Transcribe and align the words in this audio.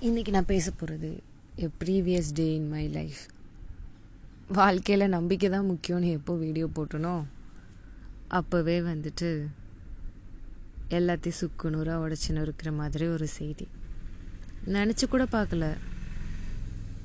இன்றைக்கி 0.00 0.30
நான் 0.30 0.44
பேச 0.44 0.70
போகிறது 0.70 1.22
a 1.56 1.68
previous 1.84 2.32
day 2.32 2.54
in 2.54 2.68
my 2.68 2.88
life 2.88 3.20
வாழ்க்கையில் 4.48 5.08
நம்பிக்கை 5.08 5.50
தான் 5.50 5.70
முக்கியம்னு 5.70 6.10
எப்போ 6.10 6.34
வீடியோ 6.34 6.66
போட்டனோ 6.66 7.24
அப்போவே 8.30 8.82
வந்துட்டு 8.82 9.48
எல்லாத்தையும் 10.90 11.38
சுக்கு 11.38 11.70
நூறாக 11.70 12.08
உடச்சின்னு 12.08 12.40
இருக்கிற 12.40 12.72
மாதிரி 12.72 13.06
ஒரு 13.06 13.26
செய்தி. 13.26 13.68
நினச்சி 14.66 15.06
கூட 15.06 15.24
பார்க்கல. 15.24 15.76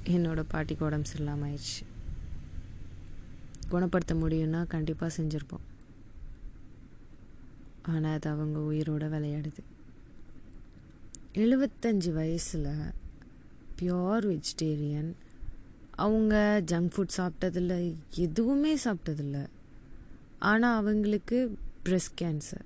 என்னோடய 0.06 0.46
பாட்டிக்கு 0.48 0.86
உடம்பு 0.86 1.10
சரியில்லாமல் 1.10 1.48
ஆயிடுச்சு. 1.48 1.84
குணப்படுத்த 3.70 4.16
முடியும்னா 4.16 4.68
கண்டிப்பாக 4.68 5.22
செஞ்சுருப்போம். 5.22 5.66
ஆனால் 7.88 8.14
அது 8.14 8.30
அவங்க 8.30 8.60
உயிரோட 8.60 9.10
விளையாடுது. 9.10 9.64
எழுபத்தஞ்சு 11.34 12.14
வயசில் 12.14 12.66
பியோர் 13.80 14.26
வெஜிடேரியன் 14.32 15.14
அவங்க 15.92 16.64
ஜங்க் 16.72 16.92
ஃபுட் 16.96 17.14
சாப்பிட்டதில்ல 17.18 17.96
எதுவுமே 18.10 18.76
சாப்பிட்டதில்ல. 18.76 19.48
ஆனால் 20.40 20.78
அவங்களுக்கு 20.78 21.58
பிரஸ்ட் 21.86 22.18
கேன்சர் 22.22 22.66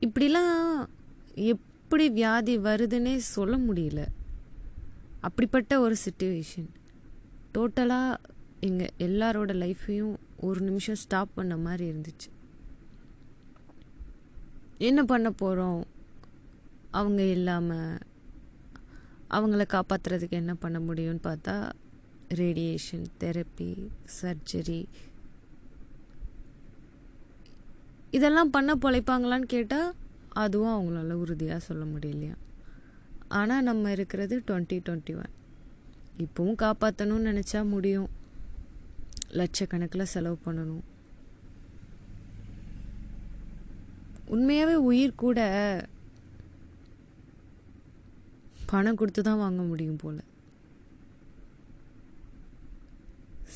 இப்படிலாம் 0.00 0.86
எப்படி 1.34 2.10
வியாதி 2.10 2.58
வருதுன்னே 2.58 3.16
சொல்ல 3.16 3.56
முடியல. 3.56 4.06
அப்படிப்பட்ட 5.20 5.80
ஒரு 5.80 5.96
சுச்சுவேஷன் 6.04 6.70
டோட்டலாக 7.54 8.16
எங்கள் 8.60 8.94
எல்லாரோட 8.98 9.52
லைஃப்பையும் 9.64 10.16
ஒரு 10.40 10.60
நிமிஷம் 10.60 10.94
ஸ்டாப் 10.94 11.30
பண்ண 11.34 11.56
மாதிரி 11.56 11.90
இருந்துச்சு. 11.90 12.37
என்ன 14.78 15.04
பண்ண 15.04 15.30
போகிறோம் 15.30 15.86
அவங்க 16.90 17.22
இல்லாமல் 17.22 17.98
அவங்கள 19.30 19.64
காப்பாற்றுறதுக்கு 19.72 20.30
என்ன 20.30 20.54
பண்ண 20.54 20.78
முடியும்னு 20.78 21.18
பார்த்தா 21.22 21.72
ரேடியேஷன் 22.28 23.06
தெரப்பி 23.20 23.88
சர்ஜரி 24.20 24.86
இதெல்லாம் 28.10 28.50
பண்ண 28.50 28.74
பொழைப்பாங்களான்னு 28.74 29.46
கேட்டால் 29.46 29.94
அதுவும் 30.28 30.74
அவங்களால 30.76 31.12
உறுதியாக 31.12 31.60
சொல்ல 31.60 31.84
முடியலையா? 31.84 32.36
ஆனால் 33.28 33.62
நம்ம 33.62 33.90
இருக்கிறது 33.90 34.42
டுவெண்ட்டி 34.46 34.80
டுவெண்ட்டி 34.86 35.14
ஒன் 35.14 35.34
இப்போவும் 36.18 36.60
காப்பாற்றணும்னு 36.62 37.28
நினச்சா 37.30 37.68
முடியும். 37.68 38.08
லட்சக்கணக்கில் 39.30 40.02
செலவு 40.02 40.38
பண்ணணும். 40.46 40.84
உண்மையாகவே 44.34 44.76
உயிர் 44.88 45.20
கூட 45.24 45.40
பணம் 48.70 48.98
கொடுத்து 49.00 49.20
தான் 49.22 49.42
வாங்க 49.42 49.62
முடியும் 49.62 50.00
போல். 50.02 50.18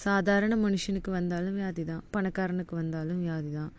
சாதாரண 0.05 0.55
மனுஷனுக்கு 0.56 1.11
வந்தாலும் 1.17 1.56
வியாதி 1.59 1.83
தான். 1.91 2.05
பணக்காரனுக்கு 2.14 2.75
வந்தாலும் 2.81 3.20
வியாதி 3.25 3.51
தான். 3.59 3.73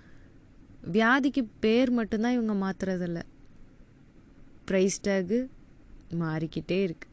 வியாதிக்கு 0.95 1.41
பேர் 1.63 1.91
மட்டும்தான் 2.00 2.35
இவங்க 2.38 2.55
மாத்துறதில்ல. 2.66 3.19
ப்ரைஸ் 4.69 5.00
டேகு 5.07 5.39
மாறிக்கிட்டே 6.22 6.80
இருக்கு. 6.88 7.07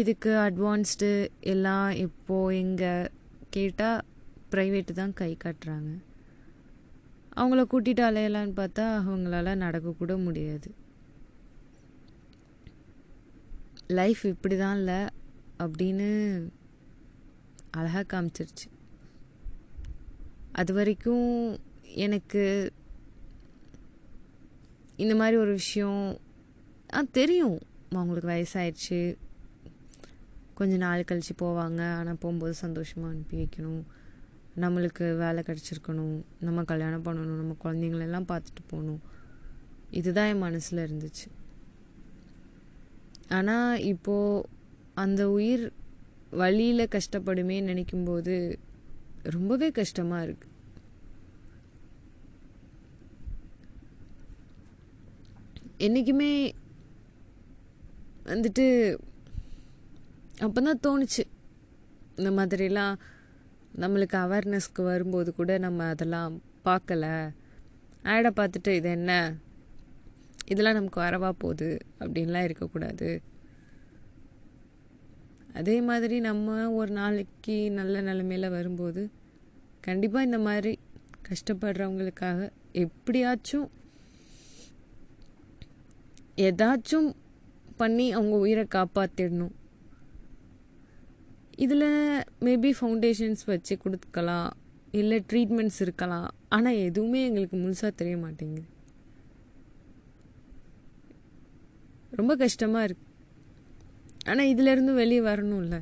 இதுக்கு 0.00 0.32
அட்வான்ஸ்டு 0.46 1.10
எல்லாம் 1.52 1.90
இப்போ 2.06 2.36
எங்கே 2.62 2.92
கேட்டால் 3.54 4.04
ப்ரைவேட்டு 4.50 4.92
தான் 4.92 5.12
கை 5.12 5.36
காட்டுறாங்க. 5.44 5.90
அவங்கள 7.36 7.62
கூட்டிகிட்டு 7.72 8.02
அலையலான்னு 8.10 8.54
பார்த்தா 8.60 8.84
அவங்களால 9.08 9.54
நடக்கக்கூட 9.56 10.22
முடியாது. 10.24 10.74
லைஃப் 13.86 14.24
இப்படி 14.24 14.56
தான் 14.56 14.76
இல்லை 14.76 15.00
அப்படின்னு 15.58 16.08
அழகாக 17.70 18.04
காமிச்சிருச்சு. 18.12 18.68
அது 20.52 20.72
வரைக்கும் 20.72 21.58
எனக்கு 21.82 22.72
இந்த 24.96 25.14
மாதிரி 25.14 25.36
ஒரு 25.36 25.52
விஷயம் 25.52 26.18
ஆ 26.94 27.02
தெரியும். 27.12 27.58
அவங்களுக்கு 27.90 28.30
வயசாயிடுச்சு. 28.30 29.16
கொஞ்சம் 30.54 30.78
நாள் 30.78 31.04
கழித்து 31.04 31.34
போவாங்க. 31.44 31.80
ஆனால் 31.94 32.20
போகும்போது 32.20 32.54
சந்தோஷமாக 32.54 33.12
அனுப்பி 33.12 33.36
வைக்கணும். 33.36 33.82
நம்மளுக்கு 34.62 35.04
வேலை 35.22 35.40
கிடச்சிருக்கணும் 35.46 36.16
நம்ம 36.46 36.64
கல்யாணம் 36.70 37.04
பண்ணணும் 37.04 37.40
நம்ம 37.42 37.56
குழந்தைங்களெல்லாம் 37.64 38.30
பார்த்துட்டு 38.32 38.62
போகணும். 38.72 39.02
இதுதான் 39.98 40.30
என் 40.32 40.44
மனசில் 40.46 40.84
இருந்துச்சு. 40.86 41.28
ஆனால் 43.38 43.82
இப்போது 43.92 44.46
அந்த 45.02 45.22
உயிர் 45.36 45.64
வழியில் 46.40 46.92
கஷ்டப்படுமே 46.94 47.58
நினைக்கும்போது 47.70 48.34
ரொம்பவே 49.36 49.68
கஷ்டமாக 49.80 50.24
இருக்கு. 50.26 50.48
என்றைக்குமே 55.86 56.32
வந்துட்டு 58.32 58.64
அப்போ 60.46 60.60
தான் 60.66 60.82
தோணுச்சு. 60.86 61.24
இந்த 62.18 62.30
மாதிரிலாம் 62.38 62.94
நம்மளுக்கு 63.78 64.16
அவேர்னஸ்க்கு 64.16 64.82
வரும்போது 64.82 65.34
கூட 65.34 65.58
நம்ம 65.58 65.84
அதெல்லாம் 65.84 66.40
பார்க்கல. 66.64 67.30
ஆடை 68.02 68.30
பார்த்துட்டு 68.36 68.68
இது 68.68 68.90
என்ன? 68.90 69.34
இதெல்லாம் 70.46 70.74
நமக்கு 70.74 71.00
வரவா 71.00 71.30
போகுது? 71.38 71.78
அப்படின்லாம் 72.00 72.44
இருக்கக்கூடாது. 72.44 73.22
அதே 75.54 75.80
மாதிரி 75.80 76.20
நம்ம 76.20 76.72
ஒரு 76.72 76.92
நாளைக்கு 76.92 77.70
நல்ல 77.70 78.02
நிலமையில 78.02 78.50
வரும்போது 78.50 79.10
கண்டிப்பாக 79.80 80.24
இந்த 80.24 80.38
மாதிரி 80.38 80.78
கஷ்டப்படுறவங்களுக்காக 81.28 82.50
எப்படியாச்சும் 82.72 83.70
ஏதாச்சும் 86.36 87.14
பண்ணி 87.76 88.12
அவங்க 88.12 88.36
உயிரை 88.36 88.66
காப்பாற்றிடணும் 88.74 89.52
இதில் 91.64 91.88
மேபி 92.46 92.70
ஃபவுண்டேஷன்ஸ் 92.78 93.42
வச்சு 93.52 93.74
கொடுக்கலாம் 93.84 94.50
இல்லை 95.00 95.16
ட்ரீட்மெண்ட்ஸ் 95.30 95.80
இருக்கலாம். 95.84 96.28
ஆனால் 96.56 96.78
எதுவுமே 96.88 97.20
எங்களுக்கு 97.28 97.56
முழுசாக 97.62 97.90
தெரிய 98.00 98.16
மாட்டேங்குது. 98.24 98.68
ரொம்ப 102.20 102.32
கஷ்டமாக 102.42 102.86
இருக்கு. 102.88 103.06
ஆனால் 104.30 104.50
இதிலேருந்து 104.52 104.94
வெளியே 105.02 105.22
வரணும்ல. 105.28 105.76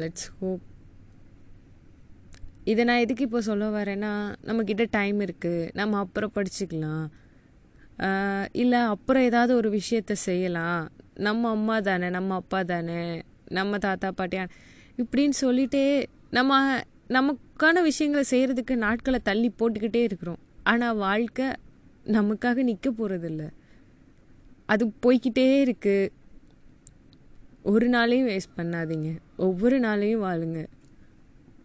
லெட்ஸ் 0.00 0.28
ஹோப் 0.40 0.64
இதை 2.70 2.82
நான் 2.88 3.02
எதுக்கு 3.04 3.26
இப்போ 3.26 3.40
சொல்ல 3.48 3.66
வரேன்னா 3.76 4.12
நம்மக்கிட்ட 4.48 4.84
டைம் 4.96 5.18
இருக்குது 5.26 5.70
நம்ம 5.78 5.98
அப்புறம் 6.04 6.34
படிச்சுக்கலாம். 6.36 7.06
இல்லை 8.62 8.80
அப்புறம் 8.94 9.26
ஏதாவது 9.28 9.52
ஒரு 9.60 9.68
விஷயத்த 9.78 10.12
செய்யலாம். 10.28 10.82
நம்ம 11.26 11.50
அம்மா 11.50 11.76
தானே 11.80 12.08
நம்ம 12.16 12.34
அப்பா 12.34 12.60
தானே 12.62 12.98
நம்ம 13.48 13.78
தாத்தா 13.78 14.08
பாட்டியா 14.18 14.44
இப்படின்னு 15.00 15.36
சொல்லிட்டே 15.40 15.84
நம்ம 16.30 16.58
நமக்கான 17.16 17.82
விஷயங்களை 17.82 18.24
செய்கிறதுக்கு 18.30 18.74
நாட்களை 18.76 19.20
தள்ளி 19.22 19.48
போட்டுக்கிட்டே 19.58 20.02
இருக்கிறோம். 20.08 20.40
ஆனால் 20.62 20.96
வாழ்க்கை 20.96 21.46
நமக்காக 22.16 22.62
நிற்க 22.62 22.88
போகிறதில்ல 22.90 23.44
அது 24.66 24.84
போய்கிட்டே 25.06 25.46
இருக்குது 25.66 26.10
ஒரு 27.62 27.86
நாளையும் 27.88 28.28
வேஸ்ட் 28.30 28.56
பண்ணாதீங்க. 28.56 29.08
ஒவ்வொரு 29.36 29.76
நாளையும் 29.80 30.24
வாழுங்க. 30.26 30.60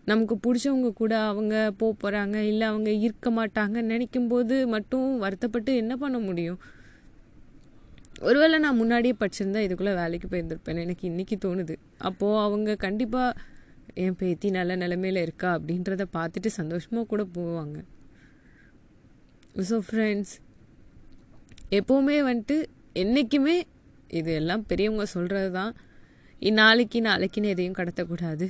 நமக்கு 0.05 0.35
பிடிச்சவங்க 0.45 0.89
கூட 1.01 1.13
அவங்க 1.31 1.55
போக 1.77 1.91
போகிறாங்க 2.01 2.35
இல்லை 2.51 2.65
அவங்க 2.67 2.89
இருக்க 3.05 3.27
மாட்டாங்க 3.31 3.81
நினைக்கும் 3.91 4.27
போது 4.27 4.55
மட்டும் 4.67 5.17
வருத்தப்பட்டு 5.17 5.73
என்ன 5.75 5.93
பண்ண 5.97 6.17
முடியும்? 6.19 6.59
ஒருவேளை 8.27 8.57
நான் 8.65 8.79
முன்னாடியே 8.81 9.13
படிச்சிருந்தா 9.19 9.61
இதுக்குள்ளே 9.65 9.93
வேலைக்கு 10.01 10.27
போயிருந்திருப்பேன் 10.31 10.81
எனக்கு 10.83 11.03
இன்றைக்கி 11.09 11.35
தோணுது. 11.45 11.75
அப்போது 11.97 12.39
அவங்க 12.45 12.75
கண்டிப்பாக 12.75 13.39
என் 14.03 14.15
பேத்தி 14.19 14.49
நல்ல 14.57 14.75
நிலமையில 14.83 15.21
இருக்கா? 15.25 15.49
அப்படின்றத 15.57 16.03
பார்த்துட்டு 16.17 16.49
சந்தோஷமாக 16.59 17.05
கூட 17.11 17.23
போவாங்க. 17.37 17.77
ஸோ 19.69 19.77
ஃப்ரெண்ட்ஸ் 19.87 20.33
எப்போவுமே 21.79 22.17
வந்துட்டு 22.29 22.57
என்றைக்குமே 23.03 23.55
இது 24.19 24.31
எல்லாம் 24.41 24.63
பெரியவங்க 24.69 25.05
சொல்கிறது 25.15 25.51
தான் 25.59 25.73
நாளைக்கு 26.61 26.99
நாளைக்குன்னு 27.09 27.51
எதையும் 27.53 27.77
கடத்தக்கூடாது. 27.79 28.45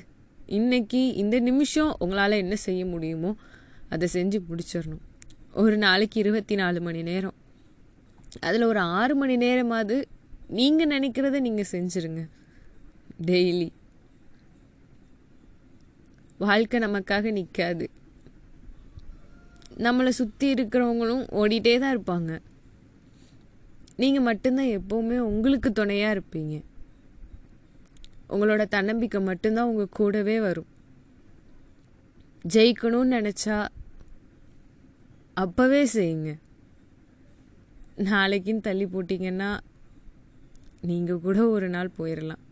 இன்றைக்கி 0.57 1.01
இந்த 1.23 1.35
நிமிஷம் 1.49 1.91
உங்களால் 2.03 2.41
என்ன 2.43 2.55
செய்ய 2.67 2.81
முடியுமோ 2.85 3.31
அதை 3.93 4.07
செஞ்சு 4.13 4.37
முடிச்சிடணும். 4.49 5.03
ஒரு 5.63 5.75
நாளைக்கு 5.77 6.17
இருபத்தி 6.23 6.55
நாலு 6.55 6.79
மணி 6.81 7.01
நேரம். 7.09 7.35
அதில் 8.39 8.63
ஒரு 8.63 8.79
ஆறு 8.79 9.15
மணி 9.15 9.37
நேரமாவது 9.37 10.07
நீங்கள் 10.47 10.87
நினைக்கிறத 10.87 11.39
நீங்கள் 11.39 11.71
செஞ்சுருங்க. 11.71 12.29
டெய்லி. 13.25 13.69
வாழ்க்கை 16.37 16.79
நமக்காக 16.79 17.31
நிற்காது 17.31 17.89
நம்மளை 19.77 20.09
சுற்றி 20.09 20.53
இருக்கிறவங்களும் 20.53 21.25
ஓடிட்டே 21.31 21.79
தான் 21.79 21.97
இருப்பாங்க. 21.97 22.39
நீங்கள் 23.95 24.23
மட்டும்தான் 24.23 24.65
எப்போவுமே 24.65 25.17
உங்களுக்கு 25.17 25.71
துணையாக 25.71 26.19
இருப்பீங்க. 26.19 26.63
உங்களோட 28.29 28.65
தன்னம்பிக்கை 28.65 29.21
மட்டும்தான் 29.21 29.67
உங்கள் 29.67 29.89
கூடவே 29.89 30.39
வரும். 30.39 30.65
ஜெயிக்கணும்னு 32.53 33.15
நினச்சா 33.19 33.67
அப்போவே 35.35 35.87
செய்யுங்க. 35.93 36.37
நாளைக்குன்னு 37.97 38.61
தள்ளி 38.61 38.85
போட்டிங்கன்னா 38.85 39.59
நீங்கள் 40.81 41.19
கூட 41.19 41.49
ஒரு 41.49 41.69
நாள் 41.69 41.95
போயிடலாம் 41.97 42.43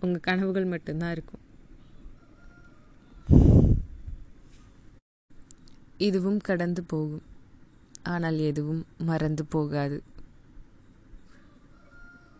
உங்கள் 0.00 0.20
கனவுகள் 0.20 0.64
மட்டும்தான் 0.64 1.12
இருக்கும். 1.12 1.42
இதுவும் 5.96 6.38
கடந்து 6.38 6.82
போகும். 6.82 7.22
ஆனால் 8.02 8.38
எதுவும் 8.38 8.86
மறந்து 8.98 9.44
போகாது. 9.44 10.02